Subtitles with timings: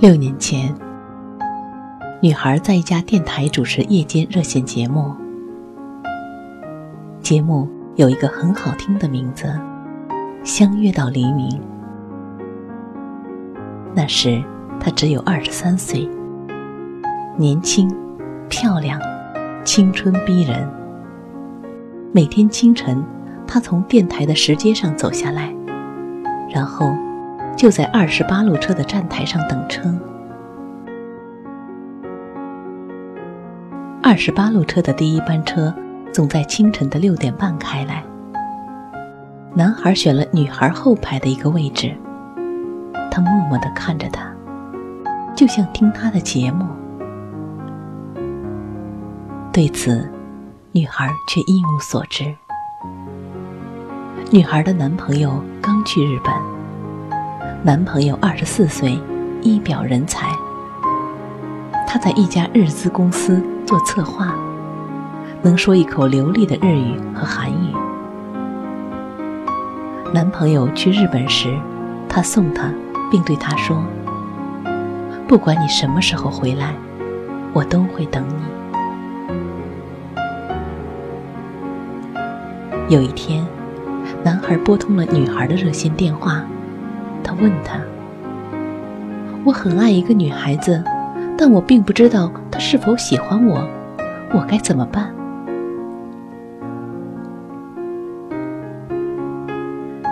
[0.00, 0.74] 六年前，
[2.20, 5.14] 女孩在一家电台主持夜间热线节目。
[7.20, 9.46] 节目有一个很好听的名字，
[10.44, 11.48] 《相约到黎明》。
[13.94, 14.42] 那时
[14.80, 16.08] 她只有二十三岁，
[17.36, 17.88] 年轻、
[18.48, 19.00] 漂亮、
[19.64, 20.68] 青春逼人。
[22.12, 23.02] 每天清晨，
[23.46, 25.54] 她从电台的石阶上走下来，
[26.52, 26.92] 然后。
[27.56, 29.94] 就在二十八路车的站台上等车。
[34.02, 35.74] 二十八路车的第一班车
[36.12, 38.04] 总在清晨的六点半开来。
[39.54, 41.94] 男孩选了女孩后排的一个位置，
[43.10, 44.30] 他默默的看着她，
[45.34, 46.66] 就像听她的节目。
[49.52, 50.10] 对此，
[50.72, 52.34] 女孩却一无所知。
[54.30, 56.53] 女孩的男朋友刚去日本。
[57.66, 59.00] 男朋友二十四岁，
[59.40, 60.28] 一表人才。
[61.88, 64.34] 他在一家日资公司做策划，
[65.40, 67.72] 能说一口流利的日语和韩语。
[70.12, 71.58] 男朋友去日本时，
[72.06, 72.70] 他送他，
[73.10, 73.82] 并对他说
[75.26, 76.74] ：“不管你什么时候回来，
[77.54, 78.34] 我都会等你。”
[82.94, 83.42] 有一天，
[84.22, 86.44] 男孩拨通了女孩的热线电话。
[87.24, 87.80] 他问他
[89.44, 90.84] ：“我很爱一个女孩子，
[91.36, 93.66] 但我并不知道她是否喜欢我，
[94.32, 95.12] 我该怎么办？”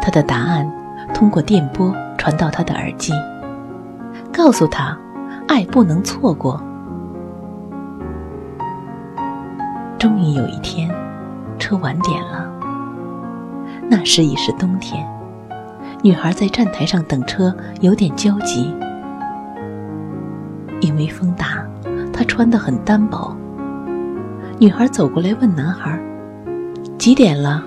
[0.00, 0.68] 他的答案
[1.14, 3.12] 通过电波传到他的耳机，
[4.32, 4.98] 告诉他
[5.46, 6.60] ：“爱不能错过。”
[9.96, 10.90] 终于有一天，
[11.58, 12.52] 车晚点了，
[13.88, 15.08] 那时已是冬天。
[16.04, 18.74] 女孩在站台上等车，有点焦急，
[20.80, 21.64] 因为风大，
[22.12, 23.36] 她穿得很单薄。
[24.58, 25.96] 女孩走过来问男孩
[26.98, 27.62] ：“几点了？”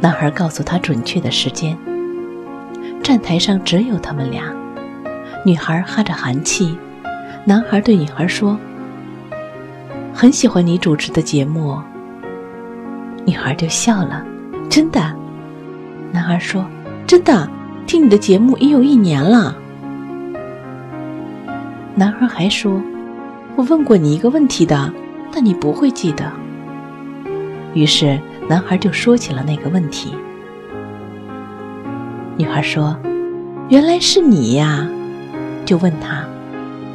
[0.00, 1.76] 男孩告诉她准确的时间。
[3.02, 4.44] 站台上只有他们俩，
[5.44, 6.78] 女孩哈着寒气，
[7.44, 8.56] 男孩对女孩说
[10.14, 11.76] ：“很喜欢你主持的节目。”
[13.26, 14.24] 女孩就笑了
[14.70, 15.02] ：“真的。”
[16.12, 16.64] 男孩说
[17.06, 17.48] ：“真的，
[17.86, 19.56] 听你的节目也有一年了。”
[21.94, 22.80] 男孩还说
[23.56, 24.92] ：“我问过你一个问题的，
[25.32, 26.30] 但你不会记得。”
[27.74, 28.18] 于是
[28.48, 30.14] 男孩就说起了那个问题。
[32.38, 32.96] 女孩说
[33.68, 34.88] ：“原来是你呀！”
[35.66, 36.24] 就问他：“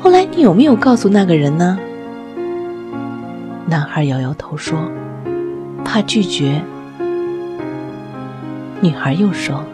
[0.00, 1.78] 后来你有没有告诉那个人呢？”
[3.66, 4.78] 男孩摇摇头说
[5.84, 6.62] ：“怕拒绝。”
[8.80, 9.64] 女孩又说：“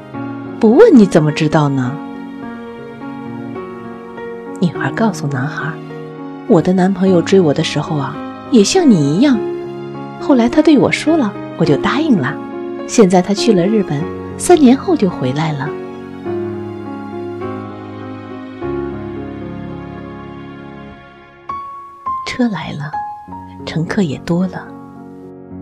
[0.59, 1.93] 不问你怎么知道呢？”
[4.61, 5.71] 女孩告诉男孩
[6.49, 8.17] ：“我的男朋友追我的时候啊，
[8.51, 9.39] 也像你一样。
[10.21, 12.35] 后来他对我说了，我就答应了。
[12.87, 14.03] 现在他去了日本，
[14.39, 15.69] 三年后就回来了。”
[22.27, 22.91] 车来了，
[23.67, 24.67] 乘客也多了，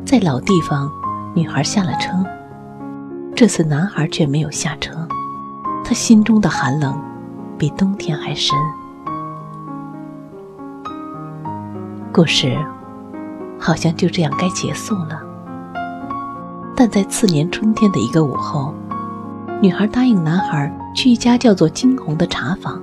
[0.06, 0.88] 在老地方，
[1.34, 2.12] 女孩下了车。
[3.42, 4.92] 这次男孩却没有下车，
[5.84, 6.96] 他心中的寒冷
[7.58, 8.56] 比冬天还深。
[12.12, 12.56] 故事
[13.58, 15.20] 好像就这样该结束了，
[16.76, 18.72] 但在次年春天的一个午后，
[19.60, 22.80] 女孩答应男孩去一家叫做“惊鸿”的茶坊，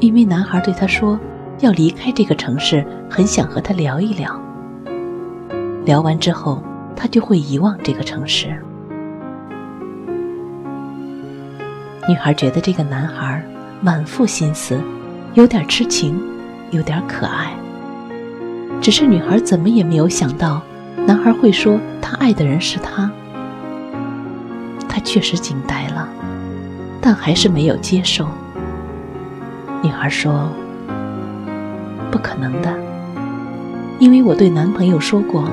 [0.00, 1.18] 因为男孩对她说
[1.60, 4.38] 要离开这个城市，很想和他聊一聊。
[5.86, 6.62] 聊完之后，
[6.94, 8.62] 他就会遗忘这个城市。
[12.08, 13.42] 女孩觉得这个男孩
[13.80, 14.80] 满腹心思，
[15.34, 16.20] 有点痴情，
[16.70, 17.52] 有点可爱。
[18.80, 20.62] 只是女孩怎么也没有想到，
[21.06, 23.10] 男孩会说他爱的人是他。
[24.88, 26.08] 她确实惊呆了，
[27.00, 28.26] 但还是没有接受。
[29.82, 30.48] 女孩说
[32.10, 32.74] ：“不可能的，
[33.98, 35.48] 因为我对男朋友说过，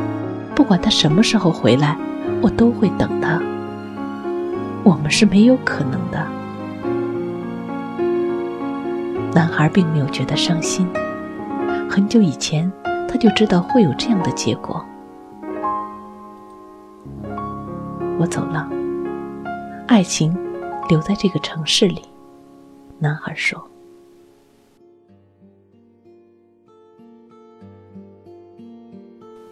[0.55, 1.95] 不管他什么时候回来，
[2.41, 3.39] 我都会等他。”
[4.87, 6.25] 我们是没有可能的。
[9.33, 10.87] 男孩并没有觉得伤心，
[11.89, 12.71] 很久以前
[13.05, 14.81] 他就知道会有这样的结果。
[18.17, 18.65] 我走了，
[19.87, 20.33] 爱情
[20.87, 22.01] 留在这个城市里。
[22.97, 23.61] 男孩说。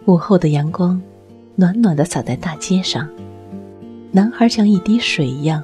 [0.06, 0.98] 午后的阳光，
[1.56, 3.06] 暖暖的洒在大街上。
[4.16, 5.62] 男孩像一滴水一样，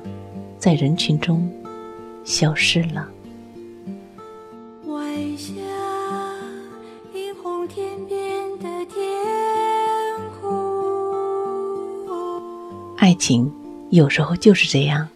[0.59, 1.51] 在人群中
[2.23, 3.09] 消失了。
[4.85, 5.55] 晚霞
[7.15, 9.01] 映红天边的天
[10.39, 10.51] 空。
[12.99, 13.51] 爱情
[13.89, 15.09] 有时候就是这样，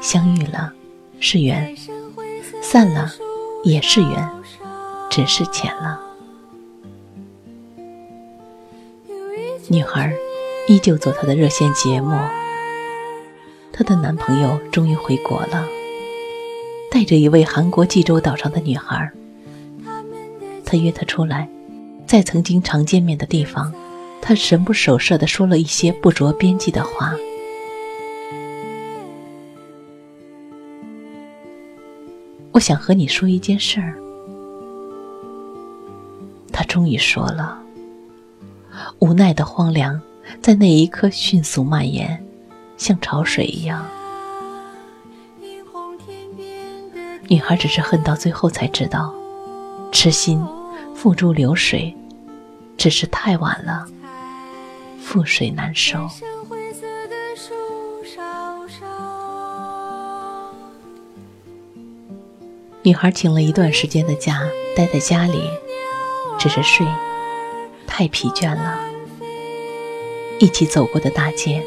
[0.00, 0.72] 相遇了
[1.18, 1.76] 是缘，
[2.62, 3.10] 散了
[3.64, 4.30] 也是缘，
[5.10, 6.00] 只是浅了。
[9.66, 10.14] 女孩
[10.68, 12.16] 依旧做她的热线节目。
[13.76, 15.66] 她的男朋友终于回国了，
[16.92, 19.10] 带着一位韩国济州岛上的女孩。
[20.64, 21.48] 他约她出来，
[22.06, 23.74] 在曾经常见面的地方，
[24.22, 27.16] 他神不守舍地说了一些不着边际的话。
[32.52, 33.98] 我想和你说一件事儿。
[36.52, 37.60] 他终于说了。
[39.00, 40.00] 无奈的荒凉，
[40.40, 42.23] 在那一刻迅速蔓延。
[42.84, 43.82] 像潮水一样，
[47.28, 49.10] 女孩只是恨到最后才知道，
[49.90, 50.46] 痴心
[50.94, 51.96] 付诸流水，
[52.76, 53.86] 只是太晚了，
[55.02, 56.06] 覆水难收。
[62.82, 64.42] 女孩请了一段时间的假，
[64.76, 65.40] 待在家里，
[66.38, 66.86] 只是睡，
[67.86, 68.78] 太疲倦了。
[70.38, 71.64] 一起走过的大街。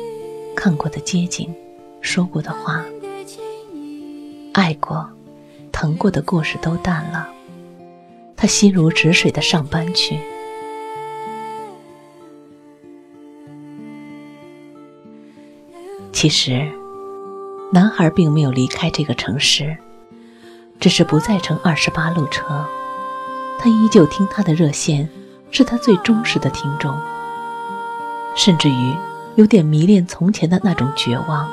[0.67, 1.49] 看过的街景，
[2.01, 2.83] 说过的话，
[4.53, 5.09] 爱过、
[5.71, 7.25] 疼过的故事都淡了。
[8.35, 10.19] 他心如止水的上班去。
[16.11, 16.69] 其实，
[17.71, 19.77] 男孩并没有离开这个城市，
[20.81, 22.67] 只是不再乘二十八路车。
[23.57, 25.07] 他依旧听他的热线，
[25.49, 26.93] 是他最忠实的听众，
[28.35, 28.93] 甚至于。
[29.37, 31.47] 有点迷恋从前的那种绝望。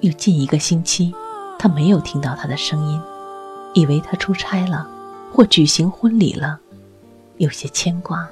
[0.00, 1.14] 有近一个星期，
[1.56, 3.00] 他没有听到他的声音，
[3.74, 4.90] 以为他出差了，
[5.32, 6.58] 或举行婚礼了，
[7.36, 8.28] 有些牵挂。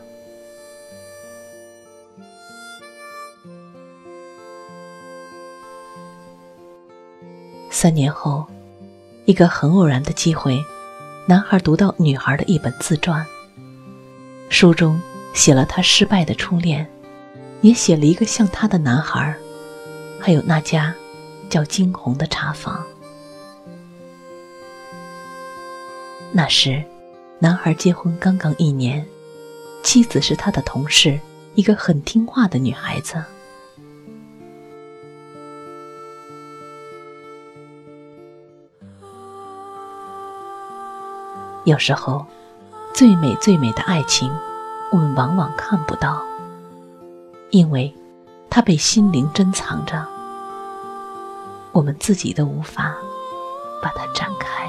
[7.70, 8.44] 三年后，
[9.24, 10.60] 一个很偶然的机会，
[11.28, 13.24] 男孩读到女孩的一本自传，
[14.48, 15.00] 书中。
[15.32, 16.88] 写了他失败的初恋，
[17.62, 19.34] 也写了一个像他的男孩，
[20.20, 20.94] 还有那家
[21.48, 22.84] 叫惊鸿的茶坊。
[26.32, 26.82] 那时，
[27.38, 29.04] 男孩结婚刚刚一年，
[29.82, 31.18] 妻子是他的同事，
[31.54, 33.14] 一个很听话的女孩子。
[41.64, 42.24] 有时候，
[42.94, 44.30] 最美最美的爱情。
[44.92, 46.20] 我们往往看不到，
[47.50, 47.94] 因为
[48.48, 50.04] 它被心灵珍藏着，
[51.72, 52.94] 我们自己都无法
[53.80, 54.68] 把它展开。